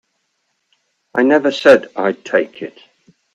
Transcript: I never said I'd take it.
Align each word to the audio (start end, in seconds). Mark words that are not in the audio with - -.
I 1.13 1.21
never 1.21 1.51
said 1.51 1.91
I'd 1.95 2.25
take 2.25 2.63
it. 2.63 2.75